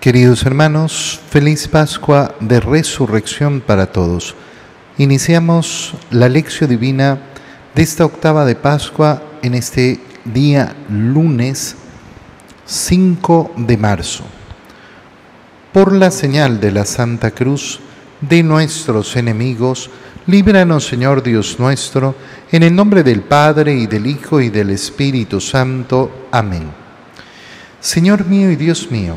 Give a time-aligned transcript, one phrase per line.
[0.00, 4.36] Queridos hermanos, feliz Pascua de Resurrección para todos.
[4.96, 7.18] Iniciamos la lección divina
[7.74, 11.74] de esta octava de Pascua en este día lunes
[12.64, 14.22] 5 de marzo.
[15.72, 17.80] Por la señal de la Santa Cruz
[18.20, 19.90] de nuestros enemigos,
[20.28, 22.14] líbranos Señor Dios nuestro,
[22.52, 26.28] en el nombre del Padre y del Hijo y del Espíritu Santo.
[26.30, 26.70] Amén.
[27.80, 29.16] Señor mío y Dios mío,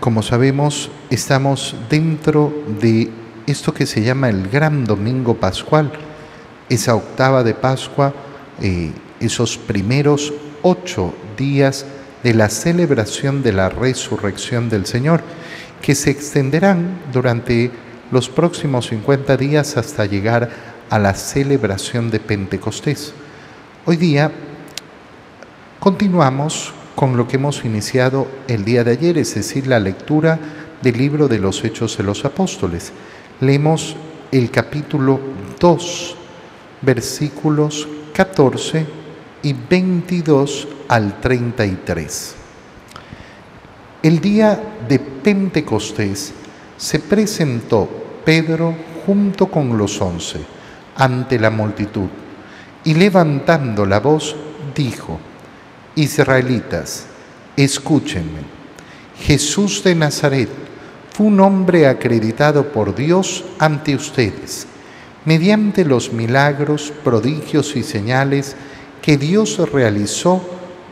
[0.00, 3.10] como sabemos, estamos dentro de
[3.46, 5.90] esto que se llama el Gran Domingo Pascual,
[6.68, 8.14] esa octava de Pascua,
[8.60, 10.32] eh, esos primeros
[10.62, 11.84] ocho días
[12.22, 15.22] de la celebración de la resurrección del Señor,
[15.82, 17.70] que se extenderán durante
[18.10, 20.48] los próximos 50 días hasta llegar
[20.90, 23.12] a la celebración de Pentecostés.
[23.84, 24.30] Hoy día
[25.80, 30.36] continuamos con lo que hemos iniciado el día de ayer, es decir, la lectura
[30.82, 32.92] del libro de los Hechos de los Apóstoles.
[33.40, 33.94] Leemos
[34.32, 35.20] el capítulo
[35.60, 36.16] 2,
[36.82, 38.84] versículos 14
[39.44, 42.34] y 22 al 33.
[44.02, 46.32] El día de Pentecostés
[46.76, 47.88] se presentó
[48.24, 48.74] Pedro
[49.06, 50.40] junto con los once
[50.96, 52.08] ante la multitud
[52.82, 54.34] y levantando la voz
[54.74, 55.20] dijo,
[55.98, 57.06] Israelitas,
[57.56, 58.42] escúchenme.
[59.20, 60.48] Jesús de Nazaret
[61.10, 64.68] fue un hombre acreditado por Dios ante ustedes,
[65.24, 68.54] mediante los milagros, prodigios y señales
[69.02, 70.40] que Dios realizó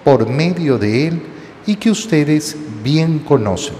[0.03, 1.22] por medio de él
[1.66, 3.76] y que ustedes bien conocen,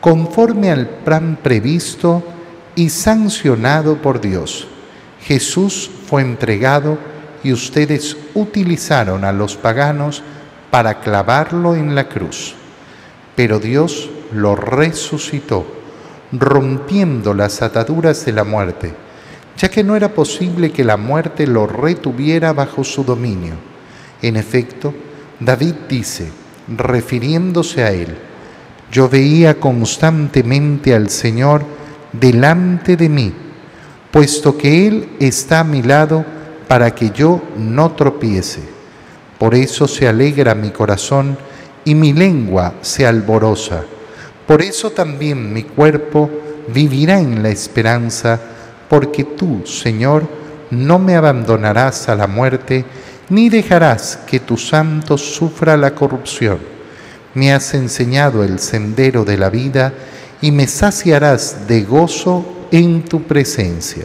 [0.00, 2.20] conforme al plan previsto
[2.74, 4.66] y sancionado por Dios.
[5.20, 6.98] Jesús fue entregado
[7.44, 10.22] y ustedes utilizaron a los paganos
[10.70, 12.54] para clavarlo en la cruz.
[13.36, 15.66] Pero Dios lo resucitó,
[16.32, 18.94] rompiendo las ataduras de la muerte,
[19.56, 23.54] ya que no era posible que la muerte lo retuviera bajo su dominio.
[24.22, 24.94] En efecto,
[25.40, 26.30] David dice,
[26.68, 28.16] refiriéndose a él,
[28.90, 31.64] yo veía constantemente al Señor
[32.12, 33.32] delante de mí,
[34.10, 36.24] puesto que Él está a mi lado
[36.72, 38.60] para que yo no tropiece.
[39.38, 41.36] Por eso se alegra mi corazón
[41.84, 43.82] y mi lengua se alborosa.
[44.46, 46.30] Por eso también mi cuerpo
[46.68, 48.40] vivirá en la esperanza,
[48.88, 50.26] porque tú, Señor,
[50.70, 52.86] no me abandonarás a la muerte,
[53.28, 56.56] ni dejarás que tu santo sufra la corrupción.
[57.34, 59.92] Me has enseñado el sendero de la vida
[60.40, 64.04] y me saciarás de gozo en tu presencia.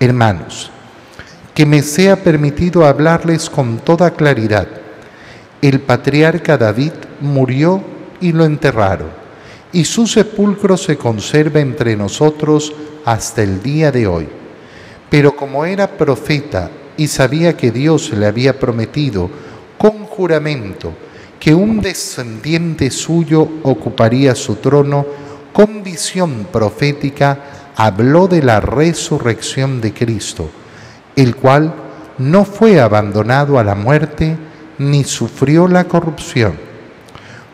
[0.00, 0.72] Hermanos,
[1.56, 4.68] que me sea permitido hablarles con toda claridad.
[5.62, 7.82] El patriarca David murió
[8.20, 9.08] y lo enterraron,
[9.72, 12.74] y su sepulcro se conserva entre nosotros
[13.06, 14.28] hasta el día de hoy.
[15.08, 19.30] Pero como era profeta y sabía que Dios le había prometido
[19.78, 20.92] con juramento
[21.40, 25.06] que un descendiente suyo ocuparía su trono,
[25.54, 30.50] con visión profética habló de la resurrección de Cristo
[31.16, 31.74] el cual
[32.18, 34.36] no fue abandonado a la muerte
[34.78, 36.54] ni sufrió la corrupción.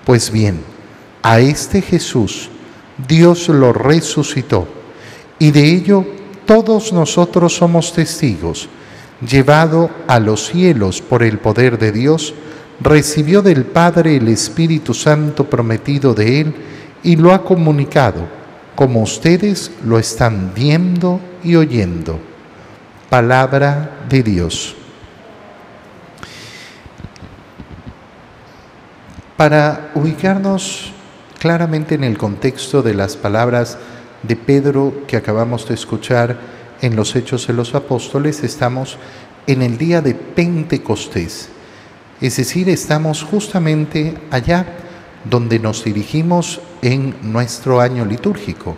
[0.05, 0.61] Pues bien,
[1.23, 2.51] a este Jesús
[3.09, 4.67] Dios lo resucitó
[5.39, 6.05] y de ello
[6.45, 8.69] todos nosotros somos testigos.
[9.21, 12.35] Llevado a los cielos por el poder de Dios,
[12.81, 16.55] recibió del Padre el Espíritu Santo prometido de Él
[17.05, 18.27] y lo ha comunicado,
[18.75, 22.32] como ustedes lo están viendo y oyendo
[23.13, 24.75] palabra de Dios.
[29.37, 30.95] Para ubicarnos
[31.39, 33.77] claramente en el contexto de las palabras
[34.23, 36.39] de Pedro que acabamos de escuchar
[36.81, 38.97] en los Hechos de los Apóstoles, estamos
[39.47, 41.51] en el día de Pentecostés.
[42.19, 44.65] Es decir, estamos justamente allá
[45.27, 48.75] donde nos dirigimos en nuestro año litúrgico.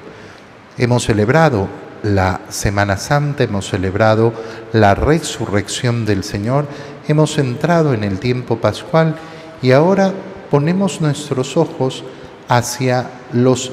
[0.76, 4.32] Hemos celebrado la Semana Santa, hemos celebrado
[4.72, 6.66] la resurrección del Señor,
[7.08, 9.16] hemos entrado en el tiempo pascual
[9.62, 10.12] y ahora
[10.50, 12.04] ponemos nuestros ojos
[12.46, 13.72] hacia los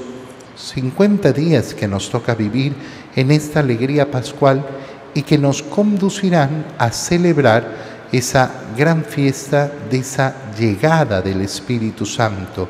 [0.56, 2.74] 50 días que nos toca vivir
[3.16, 4.66] en esta alegría pascual
[5.14, 12.68] y que nos conducirán a celebrar esa gran fiesta de esa llegada del Espíritu Santo.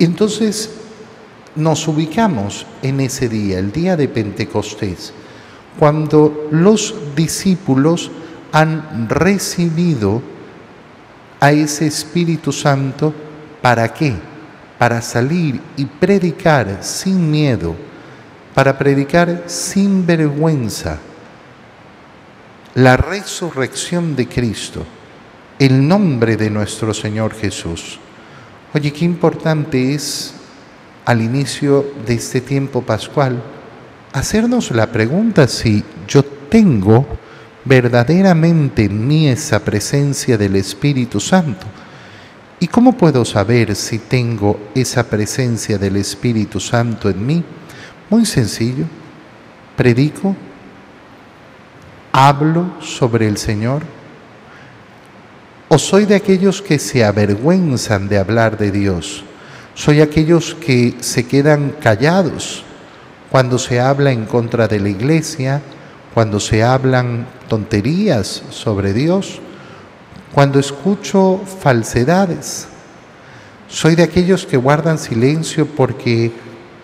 [0.00, 0.77] Entonces
[1.58, 5.12] nos ubicamos en ese día, el día de Pentecostés,
[5.76, 8.10] cuando los discípulos
[8.52, 10.22] han recibido
[11.40, 13.12] a ese Espíritu Santo,
[13.60, 14.14] ¿para qué?
[14.78, 17.74] Para salir y predicar sin miedo,
[18.54, 20.98] para predicar sin vergüenza
[22.74, 24.86] la resurrección de Cristo,
[25.58, 27.98] el nombre de nuestro Señor Jesús.
[28.72, 30.37] Oye, qué importante es
[31.08, 33.42] al inicio de este tiempo pascual
[34.12, 37.06] hacernos la pregunta si yo tengo
[37.64, 41.66] verdaderamente en mí esa presencia del Espíritu Santo.
[42.60, 47.42] ¿Y cómo puedo saber si tengo esa presencia del Espíritu Santo en mí?
[48.10, 48.84] Muy sencillo.
[49.78, 50.36] Predico,
[52.12, 53.82] hablo sobre el Señor.
[55.68, 59.24] ¿O soy de aquellos que se avergüenzan de hablar de Dios?
[59.78, 62.64] ¿Soy aquellos que se quedan callados
[63.30, 65.62] cuando se habla en contra de la iglesia,
[66.12, 69.40] cuando se hablan tonterías sobre Dios,
[70.34, 72.66] cuando escucho falsedades.
[73.68, 76.32] Soy de aquellos que guardan silencio porque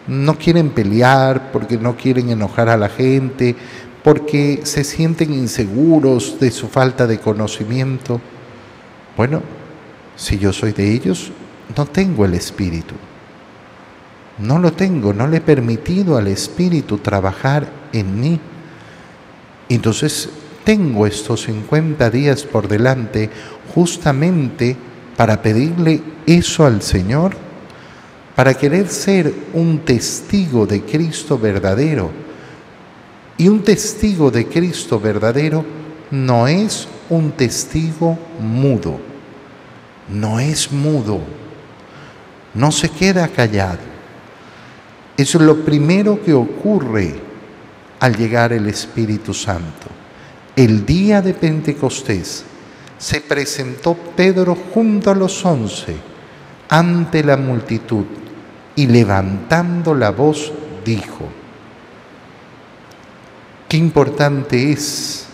[0.06, 3.56] no quieren pelear, porque no quieren enojar a la gente,
[4.04, 8.20] porque se sienten inseguros de su falta de conocimiento.
[9.16, 9.42] Bueno,
[10.14, 11.32] si yo soy de ellos,
[11.76, 12.94] no tengo el Espíritu.
[14.38, 18.40] No lo tengo, no le he permitido al Espíritu trabajar en mí.
[19.68, 20.28] Entonces
[20.64, 23.30] tengo estos 50 días por delante
[23.74, 24.76] justamente
[25.16, 27.36] para pedirle eso al Señor,
[28.34, 32.10] para querer ser un testigo de Cristo verdadero.
[33.36, 35.64] Y un testigo de Cristo verdadero
[36.10, 38.98] no es un testigo mudo,
[40.08, 41.20] no es mudo,
[42.54, 43.94] no se queda callado.
[45.16, 47.14] Es lo primero que ocurre
[48.00, 49.86] al llegar el Espíritu Santo.
[50.56, 52.44] El día de Pentecostés
[52.98, 55.96] se presentó Pedro junto a los once
[56.68, 58.04] ante la multitud
[58.76, 60.52] y levantando la voz
[60.84, 61.28] dijo,
[63.68, 65.26] qué importante es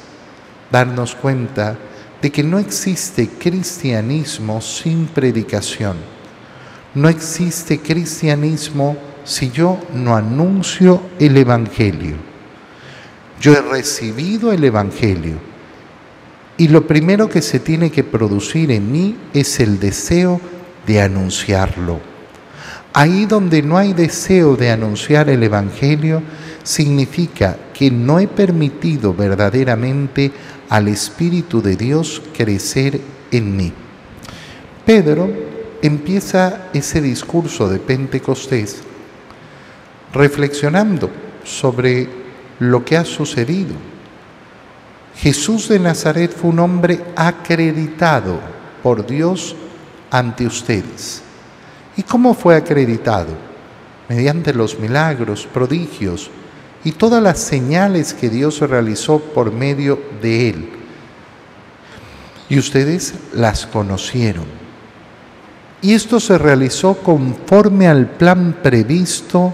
[0.71, 1.77] darnos cuenta
[2.21, 5.97] de que no existe cristianismo sin predicación.
[6.95, 12.17] No existe cristianismo si yo no anuncio el Evangelio.
[13.41, 15.37] Yo he recibido el Evangelio
[16.57, 20.41] y lo primero que se tiene que producir en mí es el deseo
[20.87, 22.01] de anunciarlo.
[22.93, 26.23] Ahí donde no hay deseo de anunciar el Evangelio,
[26.65, 30.33] significa que no he permitido verdaderamente
[30.69, 33.01] al Espíritu de Dios crecer
[33.31, 33.73] en mí.
[34.85, 35.50] Pedro
[35.83, 38.83] empieza ese discurso de Pentecostés
[40.13, 41.11] reflexionando
[41.45, 42.09] sobre
[42.59, 43.75] lo que ha sucedido.
[45.17, 48.39] Jesús de Nazaret fue un hombre acreditado
[48.83, 49.57] por Dios
[50.11, 51.23] ante ustedes.
[51.97, 53.29] ¿Y cómo fue acreditado?
[54.09, 56.31] Mediante los milagros, prodigios
[56.85, 60.69] y todas las señales que Dios realizó por medio de él.
[62.49, 64.60] Y ustedes las conocieron.
[65.83, 69.53] Y esto se realizó conforme al plan previsto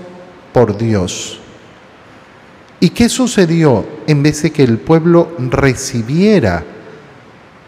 [0.53, 1.41] por Dios
[2.79, 6.63] ¿Y qué sucedió en vez de que el pueblo recibiera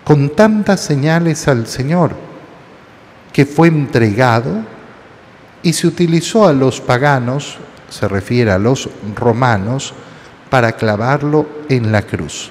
[0.04, 2.14] con tantas señales al Señor?
[3.32, 4.62] Que fue entregado
[5.62, 7.56] y se utilizó a los paganos,
[7.88, 9.94] se refiere a los romanos,
[10.50, 12.50] para clavarlo en la cruz.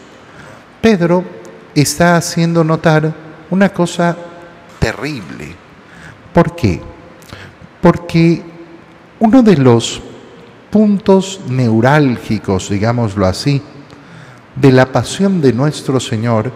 [0.81, 1.23] Pedro
[1.75, 3.13] está haciendo notar
[3.49, 4.15] una cosa
[4.79, 5.66] terrible.
[6.37, 6.79] ¿Por qué?
[7.81, 8.43] Porque
[9.19, 9.99] uno de los
[10.69, 13.59] puntos neurálgicos, digámoslo así,
[14.55, 16.51] de la pasión de nuestro Señor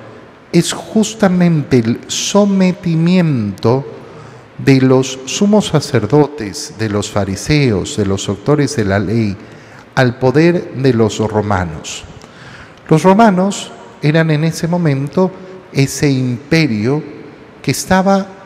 [0.51, 3.83] es justamente el sometimiento
[4.59, 9.35] de los sumos sacerdotes, de los fariseos, de los doctores de la ley,
[9.95, 12.03] al poder de los romanos.
[12.87, 13.71] Los romanos
[14.03, 15.31] eran en ese momento
[15.73, 17.01] ese imperio
[17.63, 18.40] que estaba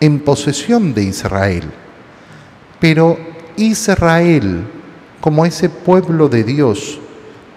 [0.00, 1.64] en posesión de Israel,
[2.80, 3.18] pero
[3.56, 4.64] Israel,
[5.20, 6.98] como ese pueblo de Dios,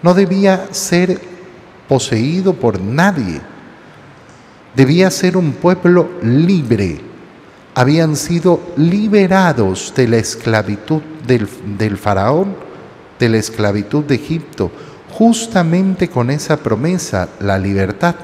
[0.02, 1.20] no debía ser
[1.88, 3.42] poseído por nadie.
[4.76, 7.00] Debía ser un pueblo libre,
[7.76, 11.48] habían sido liberados de la esclavitud del,
[11.78, 12.56] del faraón,
[13.20, 14.72] de la esclavitud de Egipto,
[15.12, 18.16] justamente con esa promesa, la libertad.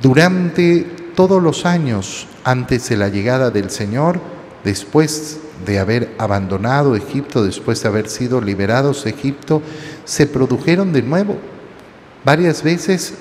[0.00, 4.20] Durante todos los años antes de la llegada del Señor,
[4.64, 9.62] después de haber abandonado Egipto, después de haber sido liberados de Egipto,
[10.04, 11.36] se produjeron de nuevo
[12.24, 13.14] varias veces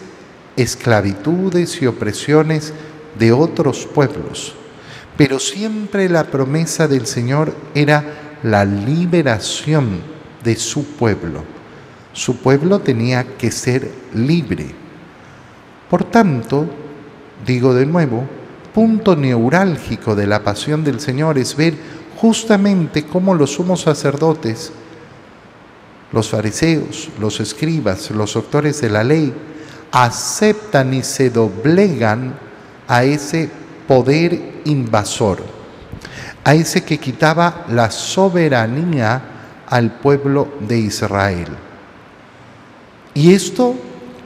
[0.55, 2.73] esclavitudes y opresiones
[3.17, 4.55] de otros pueblos.
[5.17, 10.01] Pero siempre la promesa del Señor era la liberación
[10.43, 11.43] de su pueblo.
[12.13, 14.67] Su pueblo tenía que ser libre.
[15.89, 16.67] Por tanto,
[17.45, 18.27] digo de nuevo,
[18.73, 21.75] punto neurálgico de la pasión del Señor es ver
[22.17, 24.71] justamente cómo los sumos sacerdotes,
[26.11, 29.33] los fariseos, los escribas, los doctores de la ley,
[29.91, 32.33] aceptan y se doblegan
[32.87, 33.49] a ese
[33.87, 35.43] poder invasor,
[36.43, 39.21] a ese que quitaba la soberanía
[39.67, 41.47] al pueblo de Israel.
[43.13, 43.75] ¿Y esto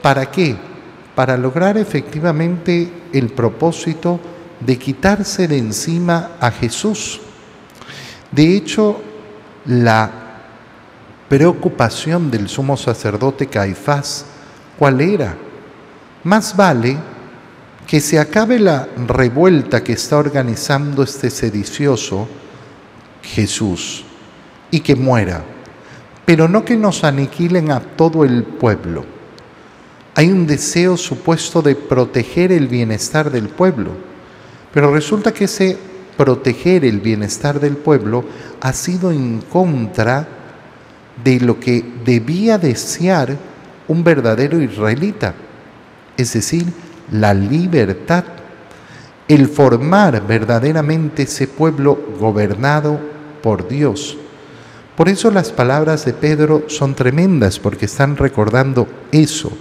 [0.00, 0.56] para qué?
[1.14, 4.20] Para lograr efectivamente el propósito
[4.60, 7.20] de quitarse de encima a Jesús.
[8.30, 9.00] De hecho,
[9.66, 10.10] la
[11.28, 14.26] preocupación del sumo sacerdote Caifás,
[14.78, 15.36] ¿cuál era?
[16.24, 16.96] Más vale
[17.86, 22.28] que se acabe la revuelta que está organizando este sedicioso
[23.22, 24.04] Jesús
[24.70, 25.42] y que muera,
[26.26, 29.17] pero no que nos aniquilen a todo el pueblo.
[30.18, 33.92] Hay un deseo supuesto de proteger el bienestar del pueblo,
[34.74, 35.78] pero resulta que ese
[36.16, 38.24] proteger el bienestar del pueblo
[38.60, 40.26] ha sido en contra
[41.22, 43.36] de lo que debía desear
[43.86, 45.36] un verdadero israelita,
[46.16, 46.66] es decir,
[47.12, 48.24] la libertad,
[49.28, 52.98] el formar verdaderamente ese pueblo gobernado
[53.40, 54.18] por Dios.
[54.96, 59.56] Por eso las palabras de Pedro son tremendas, porque están recordando eso.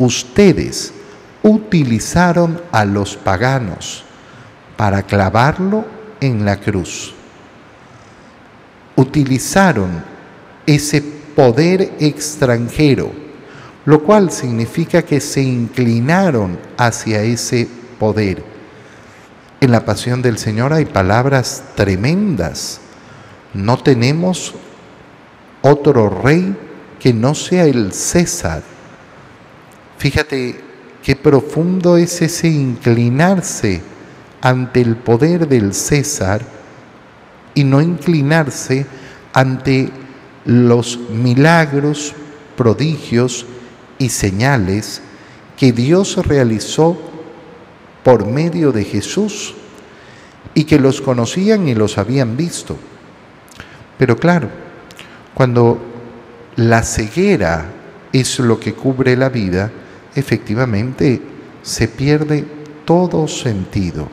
[0.00, 0.92] Ustedes
[1.44, 4.02] utilizaron a los paganos
[4.76, 5.84] para clavarlo
[6.20, 7.14] en la cruz.
[8.96, 10.02] Utilizaron
[10.66, 13.30] ese poder extranjero
[13.84, 18.42] lo cual significa que se inclinaron hacia ese poder.
[19.60, 22.80] En la pasión del Señor hay palabras tremendas.
[23.52, 24.54] No tenemos
[25.62, 26.56] otro rey
[26.98, 28.62] que no sea el César.
[30.00, 30.58] Fíjate
[31.02, 33.82] qué profundo es ese inclinarse
[34.40, 36.40] ante el poder del César
[37.54, 38.86] y no inclinarse
[39.34, 39.90] ante
[40.46, 42.14] los milagros,
[42.56, 43.44] prodigios
[43.98, 45.02] y señales
[45.58, 46.98] que Dios realizó
[48.02, 49.54] por medio de Jesús
[50.54, 52.78] y que los conocían y los habían visto.
[53.98, 54.48] Pero claro,
[55.34, 55.78] cuando
[56.56, 57.66] la ceguera
[58.14, 59.70] es lo que cubre la vida,
[60.14, 61.20] efectivamente
[61.62, 62.44] se pierde
[62.84, 64.08] todo sentido.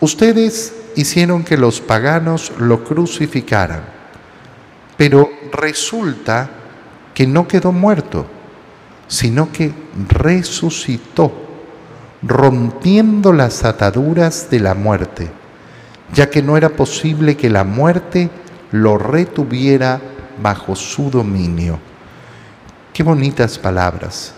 [0.00, 3.82] Ustedes hicieron que los paganos lo crucificaran,
[4.96, 6.50] pero resulta
[7.14, 8.26] que no quedó muerto,
[9.08, 9.72] sino que
[10.08, 11.32] resucitó,
[12.22, 15.30] rompiendo las ataduras de la muerte,
[16.12, 18.30] ya que no era posible que la muerte
[18.72, 20.00] lo retuviera
[20.42, 21.78] bajo su dominio.
[22.92, 24.34] Qué bonitas palabras,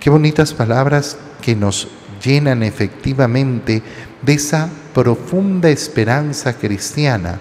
[0.00, 1.88] qué bonitas palabras que nos
[2.24, 3.82] llenan efectivamente
[4.22, 7.38] de esa profunda esperanza cristiana.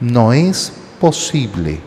[0.00, 1.80] No es posible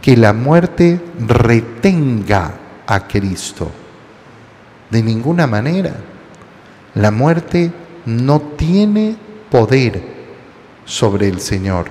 [0.00, 2.54] que la muerte retenga
[2.86, 3.70] a Cristo.
[4.90, 5.94] De ninguna manera.
[6.94, 7.72] La muerte
[8.04, 9.16] no tiene
[9.50, 10.02] poder
[10.84, 11.86] sobre el Señor.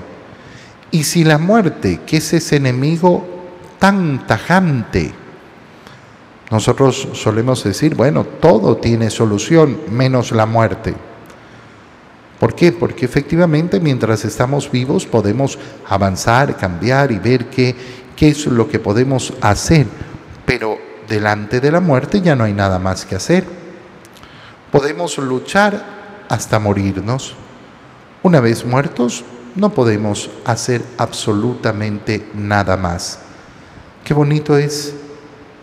[0.91, 3.25] Y si la muerte, que es ese enemigo
[3.79, 5.13] tan tajante,
[6.51, 10.93] nosotros solemos decir, bueno, todo tiene solución menos la muerte.
[12.39, 12.71] ¿Por qué?
[12.71, 17.75] Porque efectivamente mientras estamos vivos podemos avanzar, cambiar y ver qué,
[18.19, 19.87] es lo que podemos hacer
[20.45, 20.77] pero
[21.07, 23.45] delante de la muerte ya no hay nada más que hacer.
[24.69, 27.35] Podemos luchar hasta morirnos.
[28.21, 29.23] Una vez muertos,
[29.55, 33.19] no podemos hacer absolutamente nada más.
[34.03, 34.93] Qué bonito es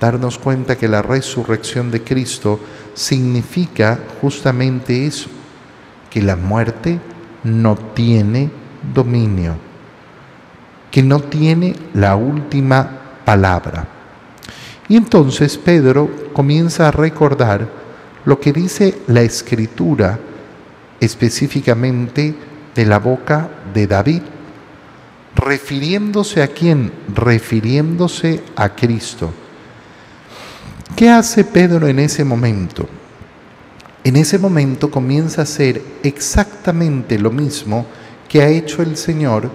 [0.00, 2.60] darnos cuenta que la resurrección de Cristo
[2.94, 5.28] significa justamente eso,
[6.10, 7.00] que la muerte
[7.44, 8.50] no tiene
[8.94, 9.56] dominio,
[10.90, 12.88] que no tiene la última
[13.24, 13.86] palabra.
[14.88, 17.68] Y entonces Pedro comienza a recordar
[18.24, 20.18] lo que dice la escritura
[21.00, 22.34] específicamente
[22.74, 24.22] de la boca de David,
[25.34, 26.92] refiriéndose a quién?
[27.14, 29.30] Refiriéndose a Cristo.
[30.96, 32.88] ¿Qué hace Pedro en ese momento?
[34.04, 37.86] En ese momento comienza a hacer exactamente lo mismo
[38.28, 39.50] que ha hecho el Señor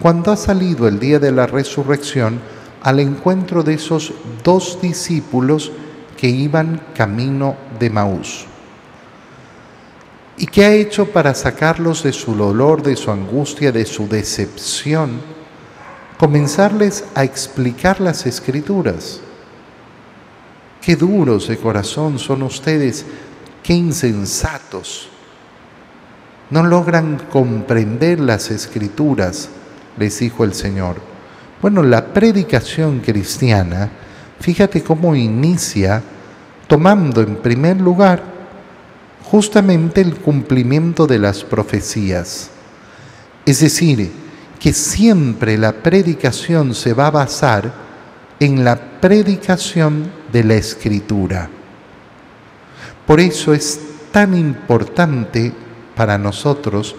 [0.00, 2.40] cuando ha salido el día de la resurrección
[2.82, 4.12] al encuentro de esos
[4.42, 5.72] dos discípulos
[6.16, 8.46] que iban camino de Maús.
[10.36, 15.20] ¿Y qué ha hecho para sacarlos de su dolor, de su angustia, de su decepción?
[16.18, 19.20] Comenzarles a explicar las escrituras.
[20.82, 23.06] Qué duros de corazón son ustedes,
[23.62, 25.08] qué insensatos.
[26.50, 29.48] No logran comprender las escrituras,
[29.96, 30.96] les dijo el Señor.
[31.62, 33.90] Bueno, la predicación cristiana,
[34.40, 36.02] fíjate cómo inicia
[36.66, 38.24] tomando en primer lugar
[39.22, 42.50] justamente el cumplimiento de las profecías.
[43.46, 44.10] Es decir,
[44.58, 47.72] que siempre la predicación se va a basar
[48.40, 51.48] en la predicación de la escritura.
[53.06, 55.52] Por eso es tan importante
[55.94, 56.96] para nosotros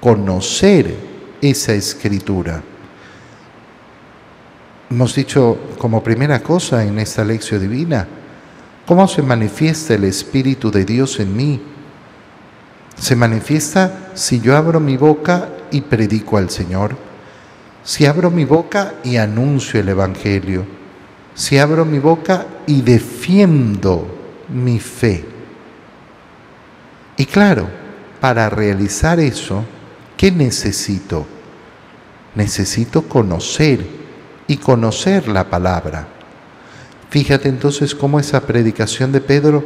[0.00, 0.94] conocer
[1.40, 2.62] esa escritura.
[4.90, 8.06] Hemos dicho como primera cosa en esta lección divina,
[8.86, 11.60] ¿cómo se manifiesta el Espíritu de Dios en mí?
[12.96, 16.96] Se manifiesta si yo abro mi boca y predico al Señor,
[17.82, 20.64] si abro mi boca y anuncio el Evangelio,
[21.34, 24.06] si abro mi boca y defiendo
[24.48, 25.24] mi fe.
[27.16, 27.68] Y claro,
[28.20, 29.64] para realizar eso,
[30.16, 31.26] ¿qué necesito?
[32.34, 33.84] Necesito conocer
[34.46, 36.08] y conocer la palabra.
[37.10, 39.64] Fíjate entonces cómo esa predicación de Pedro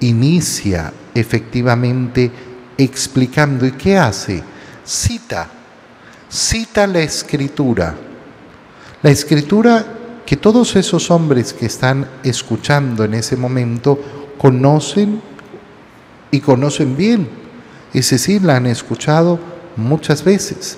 [0.00, 2.30] inicia efectivamente
[2.76, 3.66] explicando.
[3.66, 4.42] ¿Y qué hace?
[4.84, 5.48] Cita,
[6.28, 7.94] cita la escritura.
[9.02, 9.84] La escritura
[10.28, 13.98] que todos esos hombres que están escuchando en ese momento
[14.36, 15.22] conocen
[16.30, 17.26] y conocen bien.
[17.94, 19.40] Es decir, la han escuchado
[19.76, 20.76] muchas veces,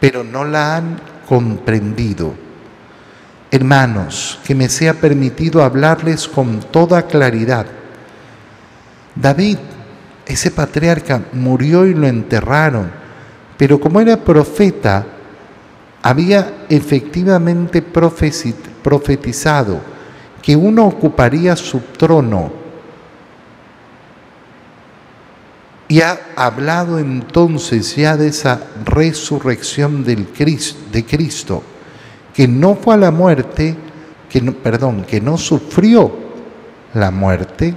[0.00, 0.98] pero no la han
[1.28, 2.32] comprendido.
[3.50, 7.66] Hermanos, que me sea permitido hablarles con toda claridad.
[9.14, 9.58] David
[10.24, 12.90] ese patriarca murió y lo enterraron,
[13.58, 15.04] pero como era profeta,
[16.04, 19.80] había efectivamente profetizado
[20.42, 22.52] que uno ocuparía su trono
[25.88, 30.26] y ha hablado entonces ya de esa resurrección del
[30.92, 31.62] de Cristo,
[32.34, 33.74] que no fue a la muerte,
[34.28, 36.14] que perdón, que no sufrió
[36.92, 37.74] la muerte,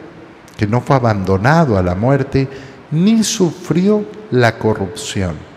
[0.57, 2.49] que no fue abandonado a la muerte,
[2.91, 5.56] ni sufrió la corrupción.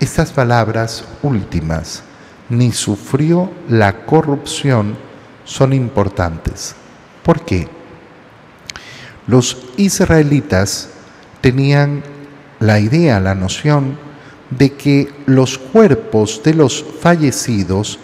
[0.00, 2.04] Estas palabras últimas,
[2.48, 4.96] ni sufrió la corrupción,
[5.44, 6.76] son importantes.
[7.24, 7.66] ¿Por qué?
[9.26, 10.90] Los israelitas
[11.40, 12.02] tenían
[12.60, 13.98] la idea, la noción
[14.50, 17.98] de que los cuerpos de los fallecidos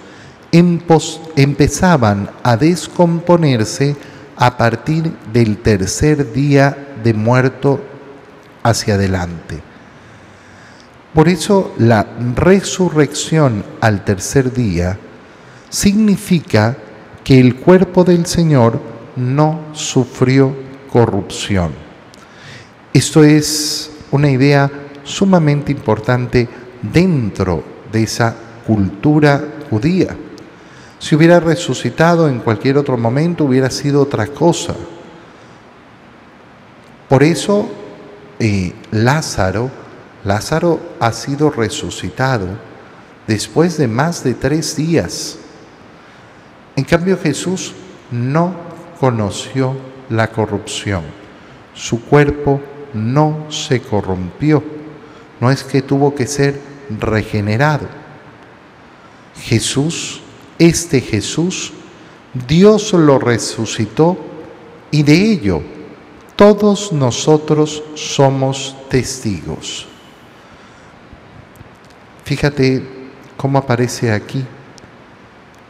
[0.51, 3.97] empezaban a descomponerse
[4.37, 7.81] a partir del tercer día de muerto
[8.63, 9.74] hacia adelante.
[11.15, 14.99] Por eso la resurrección al tercer día
[15.71, 16.77] significa
[17.23, 18.81] que el cuerpo del Señor
[19.15, 20.55] no sufrió
[20.93, 21.71] corrupción.
[22.93, 24.71] Esto es una idea
[25.05, 26.49] sumamente importante
[26.83, 28.35] dentro de esa
[28.67, 30.17] cultura judía.
[30.99, 34.75] Si hubiera resucitado en cualquier otro momento hubiera sido otra cosa.
[37.09, 37.69] Por eso
[38.39, 39.84] eh, Lázaro,
[40.25, 42.47] Lázaro ha sido resucitado
[43.27, 45.39] después de más de tres días.
[46.77, 47.73] En cambio Jesús
[48.11, 48.55] no
[48.99, 49.77] conoció
[50.09, 51.03] la corrupción.
[51.75, 52.61] Su cuerpo
[52.93, 54.63] no se corrompió.
[55.41, 56.61] No es que tuvo que ser
[57.01, 57.87] regenerado.
[59.43, 60.23] Jesús
[60.59, 61.73] este Jesús,
[62.47, 64.17] Dios lo resucitó
[64.91, 65.63] y de ello
[66.37, 69.89] todos nosotros somos testigos.
[72.25, 72.83] Fíjate
[73.37, 74.45] cómo aparece aquí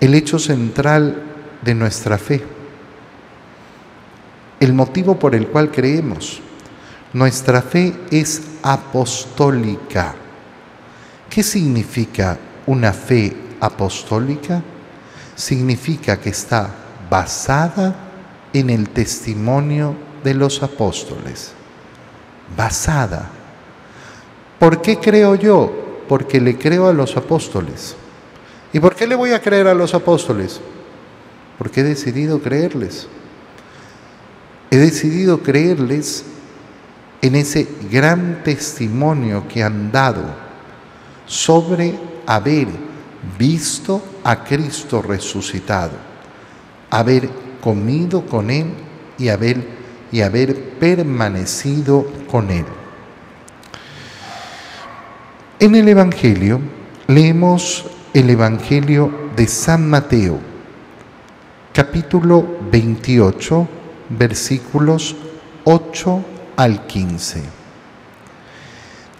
[0.01, 1.23] el hecho central
[1.63, 2.43] de nuestra fe,
[4.61, 6.41] el motivo por el cual creemos.
[7.13, 10.15] Nuestra fe es apostólica.
[11.31, 14.63] ¿Qué significa una fe apostólica?
[15.35, 16.69] significa que está
[17.11, 17.95] basada
[18.53, 21.53] en el testimonio de los apóstoles.
[22.57, 23.29] Basada.
[24.59, 25.84] ¿Por qué creo yo?
[26.09, 27.97] Porque le creo a los apóstoles.
[28.73, 30.61] ¿Y por qué le voy a creer a los apóstoles?
[31.59, 33.07] Porque he decidido creerles.
[34.71, 36.25] He decidido creerles
[37.23, 40.25] en ese gran testimonio que han dado
[41.27, 41.95] sobre
[42.27, 42.69] haber
[43.39, 45.93] visto a Cristo resucitado,
[46.91, 48.67] haber comido con Él
[49.17, 49.65] y haber,
[50.13, 52.67] y haber permanecido con Él.
[55.61, 56.61] En el Evangelio
[57.07, 60.41] leemos el Evangelio de San Mateo,
[61.73, 63.69] capítulo 28,
[64.09, 65.15] versículos
[65.63, 66.25] 8
[66.57, 67.45] al 15.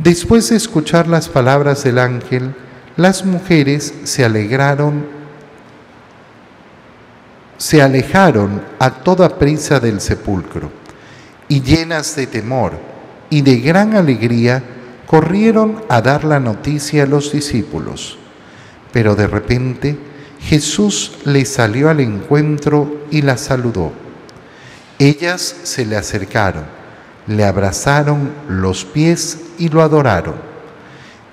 [0.01, 2.53] Después de escuchar las palabras del ángel,
[2.97, 5.07] las mujeres se alegraron,
[7.59, 10.73] se alejaron a toda prisa del sepulcro
[11.47, 12.73] y llenas de temor
[13.31, 14.74] y de gran alegría
[15.07, 18.19] corrieron a dar la noticia a los discípulos.
[18.93, 19.99] Pero de repente
[20.41, 23.93] Jesús les salió al encuentro y las saludó.
[24.99, 26.85] Ellas se le acercaron
[27.27, 30.35] le abrazaron los pies y lo adoraron.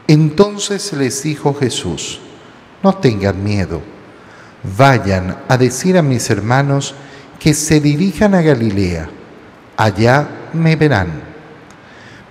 [0.07, 2.19] Entonces les dijo Jesús,
[2.83, 3.81] no tengan miedo,
[4.77, 6.95] vayan a decir a mis hermanos
[7.39, 9.09] que se dirijan a Galilea,
[9.77, 11.30] allá me verán.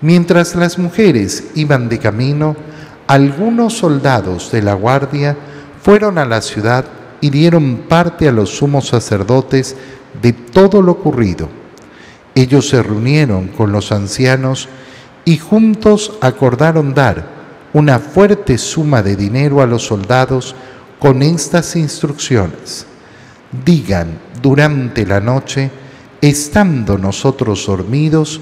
[0.01, 2.57] Mientras las mujeres iban de camino,
[3.07, 5.37] algunos soldados de la guardia
[5.83, 6.85] fueron a la ciudad
[7.21, 9.77] y dieron parte a los sumos sacerdotes
[10.23, 11.61] de todo lo ocurrido
[12.35, 14.69] ellos se reunieron con los ancianos
[15.25, 17.41] y juntos acordaron dar
[17.73, 20.55] una fuerte suma de dinero a los soldados
[20.99, 22.87] con estas instrucciones.
[23.65, 25.71] Digan durante la noche,
[26.21, 28.41] estando nosotros dormidos,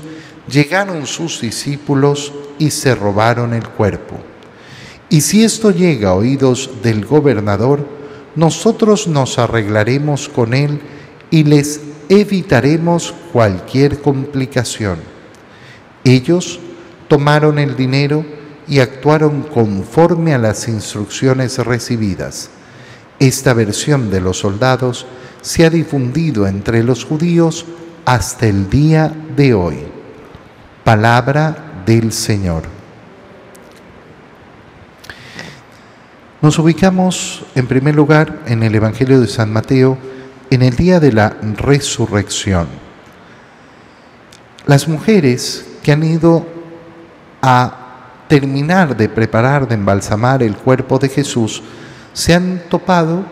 [0.50, 4.16] llegaron sus discípulos y se robaron el cuerpo.
[5.10, 7.86] Y si esto llega a oídos del gobernador,
[8.36, 10.80] nosotros nos arreglaremos con él
[11.30, 14.98] y les evitaremos cualquier complicación.
[16.04, 16.60] Ellos
[17.08, 18.24] tomaron el dinero
[18.66, 22.50] y actuaron conforme a las instrucciones recibidas.
[23.18, 25.06] Esta versión de los soldados
[25.40, 27.64] se ha difundido entre los judíos
[28.04, 29.97] hasta el día de hoy.
[30.88, 32.62] Palabra del Señor.
[36.40, 39.98] Nos ubicamos en primer lugar en el Evangelio de San Mateo,
[40.48, 42.68] en el día de la resurrección.
[44.64, 46.46] Las mujeres que han ido
[47.42, 51.62] a terminar de preparar, de embalsamar el cuerpo de Jesús,
[52.14, 53.26] se han topado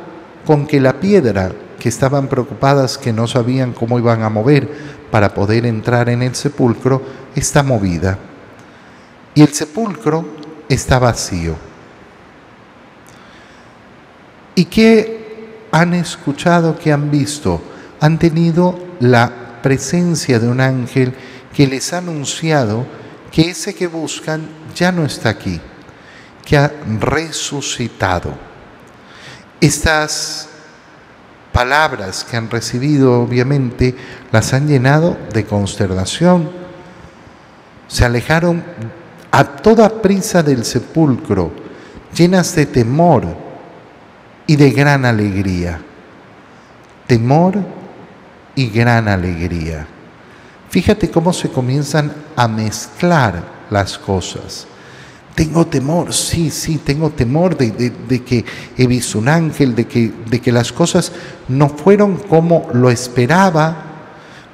[0.45, 4.69] con que la piedra que estaban preocupadas, que no sabían cómo iban a mover
[5.11, 7.01] para poder entrar en el sepulcro,
[7.37, 8.19] está movida.
[9.35, 10.27] Y el sepulcro
[10.69, 11.55] está vacío.
[14.55, 17.61] ¿Y qué han escuchado, que han visto,
[18.01, 21.13] han tenido la presencia de un ángel
[21.55, 22.87] que les ha anunciado
[23.31, 25.61] que ese que buscan ya no está aquí,
[26.45, 28.33] que ha resucitado.
[29.61, 30.49] Estas
[31.53, 33.95] palabras que han recibido obviamente
[34.33, 36.66] las han llenado de consternación.
[37.89, 38.63] Se alejaron
[39.31, 41.53] a toda prisa del sepulcro,
[42.15, 43.47] llenas de temor,
[44.47, 45.81] y de gran alegría.
[47.07, 47.59] Temor
[48.55, 49.87] y gran alegría.
[50.71, 54.67] Fíjate cómo se comienzan a mezclar las cosas.
[55.35, 58.45] Tengo temor, sí, sí, tengo temor de, que
[58.77, 61.13] he visto un ángel, de que, de que las cosas
[61.49, 63.77] no fueron como lo esperaba,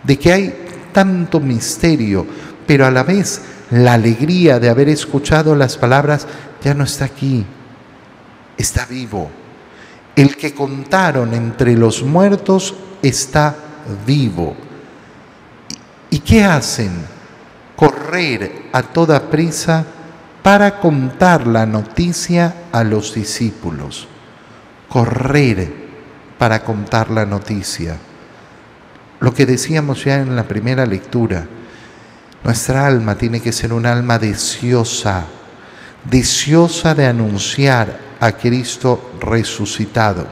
[0.03, 0.55] de que hay
[0.92, 2.27] tanto misterio,
[2.72, 6.26] pero a la vez la alegría de haber escuchado las palabras
[6.64, 7.44] ya no está aquí,
[8.56, 9.30] está vivo
[10.16, 13.54] el que contaron entre los muertos está
[14.06, 14.56] vivo.
[16.08, 16.92] ¿Y qué hacen?
[17.76, 19.85] Correr a toda prisa
[20.42, 24.08] para contar la noticia a los discípulos.
[24.88, 25.70] Correr
[26.38, 27.98] para contar la noticia.
[29.20, 31.46] Lo que decíamos ya en la primera lectura,
[32.44, 35.24] nuestra alma tiene que ser un alma deseosa,
[36.05, 40.26] deseosa de anunciar a Cristo resucitado.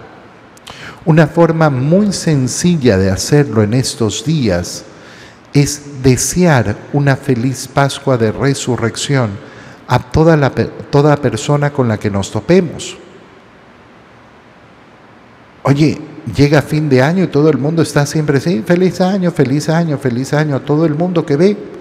[1.04, 4.84] Una forma muy sencilla de hacerlo en estos días
[5.52, 9.30] es desear una feliz Pascua de resurrección
[9.88, 12.96] a toda, la, toda persona con la que nos topemos.
[15.62, 16.00] Oye,
[16.36, 19.98] llega fin de año y todo el mundo está siempre así, feliz año, feliz año,
[19.98, 21.79] feliz año, a todo el mundo que ve.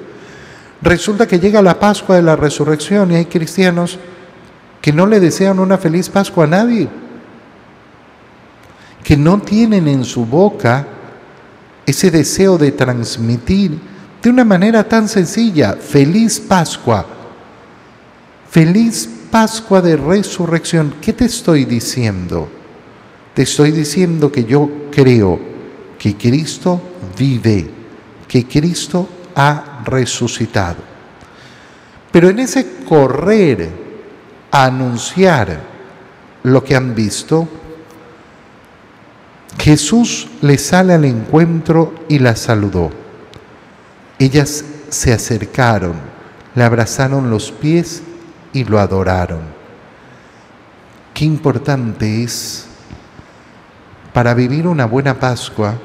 [0.81, 3.99] Resulta que llega la Pascua de la Resurrección y hay cristianos
[4.81, 6.87] que no le desean una feliz Pascua a nadie,
[9.03, 10.87] que no tienen en su boca
[11.85, 13.77] ese deseo de transmitir
[14.21, 17.05] de una manera tan sencilla, feliz Pascua,
[18.49, 20.95] feliz Pascua de resurrección.
[21.01, 22.47] ¿Qué te estoy diciendo?
[23.33, 25.39] Te estoy diciendo que yo creo
[25.97, 26.81] que Cristo
[27.17, 27.69] vive,
[28.27, 29.07] que Cristo
[29.39, 30.83] ha resucitado.
[32.11, 33.69] Pero en ese correr
[34.51, 35.59] a anunciar
[36.43, 37.47] lo que han visto,
[39.57, 42.89] Jesús le sale al encuentro y la saludó.
[44.17, 45.93] Ellas se acercaron,
[46.55, 48.03] le abrazaron los pies
[48.51, 49.41] y lo adoraron.
[51.13, 52.65] Qué importante es
[54.11, 55.75] para vivir una buena Pascua,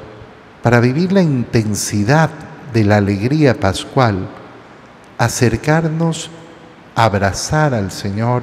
[0.63, 2.31] para vivir la intensidad
[2.75, 4.29] de la alegría pascual,
[5.17, 6.29] acercarnos,
[6.97, 8.43] abrazar al Señor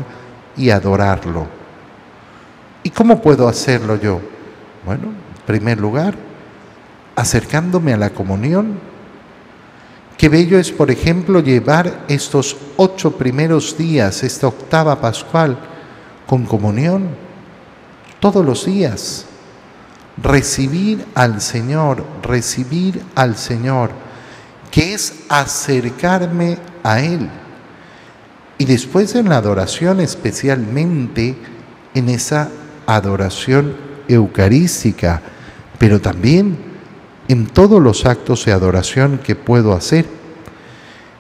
[0.56, 1.48] y adorarlo.
[2.82, 4.22] ¿Y cómo puedo hacerlo yo?
[4.86, 6.16] Bueno, en primer lugar,
[7.16, 8.80] acercándome a la comunión.
[10.18, 15.58] Qué bello es, por ejemplo, llevar estos ocho primeros días, esta octava pascual,
[16.26, 17.10] con comunión,
[18.22, 19.26] todos los días.
[20.22, 23.92] Recibir al Señor, recibir al Señor,
[24.72, 27.30] que es acercarme a Él.
[28.58, 31.36] Y después en la adoración, especialmente
[31.94, 32.50] en esa
[32.88, 33.76] adoración
[34.08, 35.22] eucarística,
[35.78, 36.58] pero también
[37.28, 40.06] en todos los actos de adoración que puedo hacer.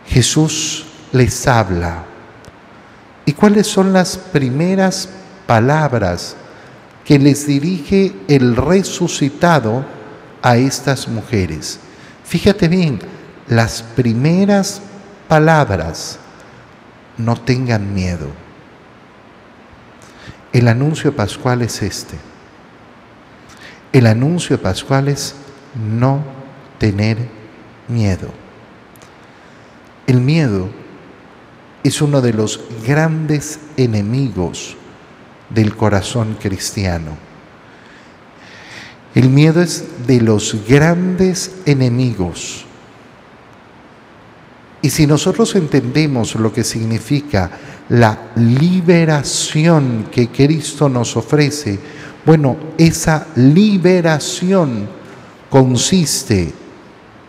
[0.07, 2.05] Jesús les habla.
[3.25, 5.09] ¿Y cuáles son las primeras
[5.47, 6.35] palabras
[7.05, 9.85] que les dirige el resucitado
[10.41, 11.79] a estas mujeres?
[12.23, 12.99] Fíjate bien,
[13.51, 14.81] las primeras
[15.27, 16.17] palabras,
[17.17, 18.29] no tengan miedo.
[20.53, 22.15] El anuncio pascual es este.
[23.91, 25.35] El anuncio pascual es
[25.75, 26.23] no
[26.77, 27.17] tener
[27.89, 28.29] miedo.
[30.07, 30.69] El miedo
[31.83, 34.77] es uno de los grandes enemigos
[35.49, 37.17] del corazón cristiano.
[39.13, 42.65] El miedo es de los grandes enemigos.
[44.81, 47.51] Y si nosotros entendemos lo que significa
[47.89, 51.79] la liberación que Cristo nos ofrece,
[52.25, 54.87] bueno, esa liberación
[55.49, 56.53] consiste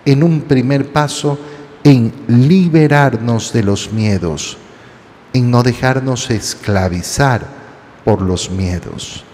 [0.05, 1.39] en un primer paso
[1.85, 4.57] en liberarnos de los miedos,
[5.33, 7.47] en no dejarnos esclavizar
[8.05, 9.25] por los miedos.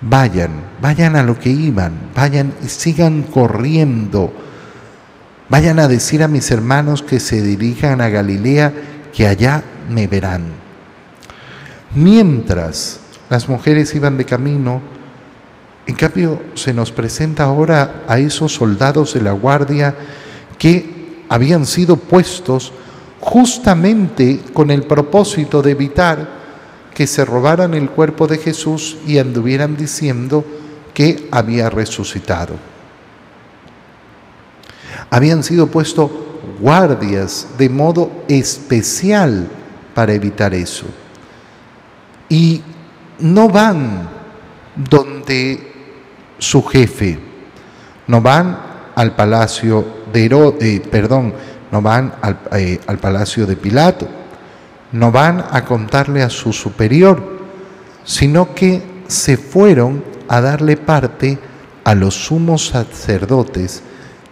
[0.00, 4.32] Vayan, vayan a lo que iban, vayan y sigan corriendo.
[5.48, 8.72] Vayan a decir a mis hermanos que se dirijan a Galilea,
[9.14, 10.44] que allá me verán.
[11.94, 14.80] Mientras las mujeres iban de camino.
[15.86, 19.94] En cambio, se nos presenta ahora a esos soldados de la guardia
[20.58, 22.72] que habían sido puestos
[23.20, 26.28] justamente con el propósito de evitar
[26.94, 30.44] que se robaran el cuerpo de Jesús y anduvieran diciendo
[30.94, 32.54] que había resucitado.
[35.10, 36.10] Habían sido puestos
[36.60, 39.48] guardias de modo especial
[39.94, 40.86] para evitar eso.
[42.28, 42.62] Y
[43.20, 44.08] no van
[44.76, 45.72] donde
[46.38, 47.18] su jefe,
[48.06, 48.58] no van
[48.94, 50.26] al palacio de
[50.60, 51.34] eh, perdón,
[51.70, 52.14] no van
[52.52, 54.08] eh, al palacio de Pilato,
[54.92, 57.38] no van a contarle a su superior,
[58.04, 61.38] sino que se fueron a darle parte
[61.84, 63.82] a los sumos sacerdotes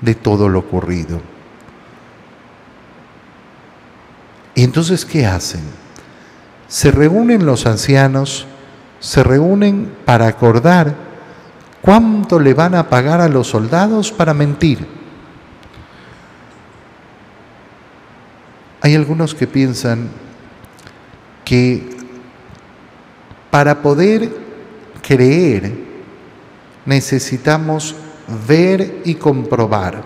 [0.00, 1.20] de todo lo ocurrido.
[4.54, 5.62] Y entonces, ¿qué hacen?
[6.68, 8.46] Se reúnen los ancianos,
[9.00, 10.94] se reúnen para acordar
[11.82, 14.87] cuánto le van a pagar a los soldados para mentir.
[18.80, 20.09] Hay algunos que piensan
[21.44, 21.96] que
[23.50, 24.30] para poder
[25.02, 25.72] creer
[26.85, 27.94] necesitamos
[28.46, 30.02] ver y comprobar.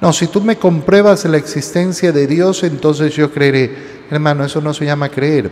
[0.00, 4.00] No, si tú me compruebas la existencia de Dios, entonces yo creeré.
[4.10, 5.50] Hermano, eso no se llama creer.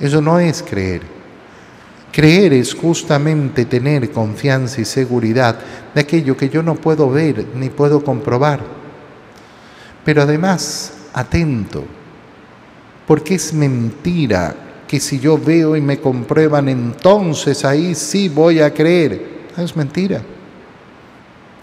[0.00, 1.02] Eso no es creer.
[2.10, 5.58] Creer es justamente tener confianza y seguridad
[5.94, 8.60] de aquello que yo no puedo ver ni puedo comprobar.
[10.04, 11.84] Pero además, atento,
[13.06, 14.54] porque es mentira
[14.88, 19.31] que si yo veo y me comprueban, entonces ahí sí voy a creer.
[19.56, 20.22] Es mentira.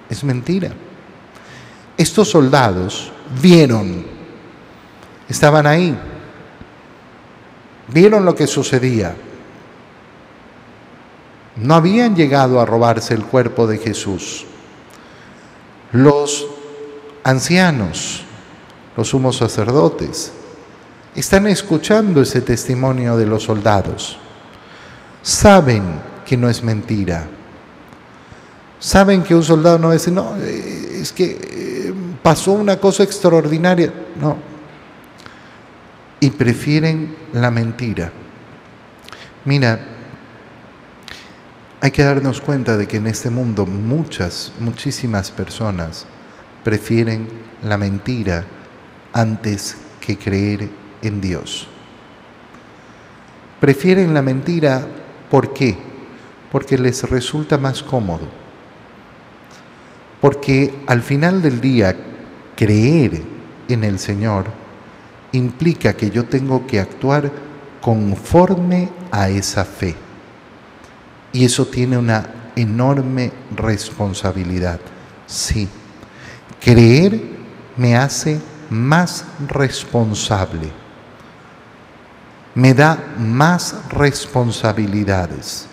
[0.09, 0.71] Es mentira.
[1.97, 4.05] Estos soldados vieron,
[5.27, 5.97] estaban ahí,
[7.89, 9.15] vieron lo que sucedía.
[11.57, 14.45] No habían llegado a robarse el cuerpo de Jesús.
[15.91, 16.47] Los
[17.23, 18.23] ancianos,
[18.95, 20.31] los sumos sacerdotes,
[21.15, 24.17] están escuchando ese testimonio de los soldados.
[25.21, 25.83] Saben
[26.25, 27.27] que no es mentira.
[28.79, 33.93] Saben que un soldado no dice, no, eh, es que eh, pasó una cosa extraordinaria.
[34.19, 34.37] No.
[36.21, 38.11] Y prefieren la mentira.
[39.45, 39.79] Mira,
[41.81, 46.05] hay que darnos cuenta de que en este mundo muchas, muchísimas personas
[46.63, 47.27] prefieren
[47.63, 48.45] la mentira
[49.13, 50.69] antes que creer
[51.01, 51.67] en Dios.
[53.59, 54.85] Prefieren la mentira,
[55.29, 55.77] ¿por qué?
[56.51, 58.38] Porque les resulta más cómodo.
[60.21, 61.95] Porque al final del día,
[62.55, 63.21] creer
[63.67, 64.45] en el Señor
[65.31, 67.31] implica que yo tengo que actuar
[67.81, 69.95] conforme a esa fe.
[71.31, 74.79] Y eso tiene una enorme responsabilidad.
[75.25, 75.69] Sí,
[76.59, 77.21] creer
[77.77, 80.71] me hace más responsable
[82.59, 85.68] me da más responsabilidades.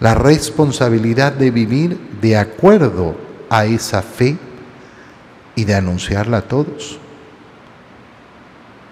[0.00, 3.16] La responsabilidad de vivir de acuerdo
[3.50, 4.38] a esa fe
[5.56, 6.98] y de anunciarla a todos.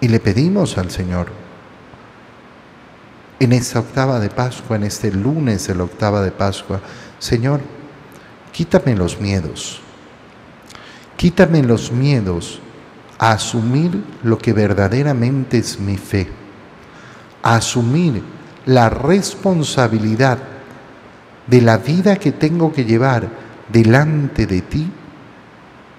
[0.01, 1.27] Y le pedimos al Señor,
[3.39, 6.81] en esta octava de Pascua, en este lunes de la octava de Pascua,
[7.19, 7.61] Señor,
[8.51, 9.79] quítame los miedos,
[11.15, 12.59] quítame los miedos
[13.19, 16.27] a asumir lo que verdaderamente es mi fe,
[17.43, 18.23] a asumir
[18.65, 20.39] la responsabilidad
[21.47, 23.29] de la vida que tengo que llevar
[23.71, 24.89] delante de ti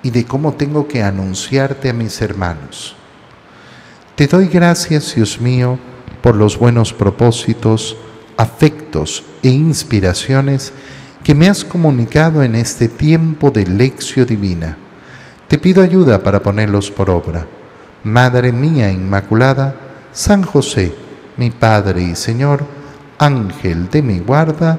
[0.02, 2.94] y de cómo tengo que anunciarte a mis hermanos.
[4.14, 5.78] Te doy gracias, Dios mío,
[6.22, 7.96] por los buenos propósitos,
[8.36, 10.72] afectos e inspiraciones
[11.24, 14.76] que me has comunicado en este tiempo de lección divina
[15.48, 17.46] te pido ayuda para ponerlos por obra.
[18.04, 19.74] Madre mía Inmaculada,
[20.12, 20.94] San José,
[21.38, 22.66] mi Padre y Señor,
[23.18, 24.78] Ángel de mi guarda,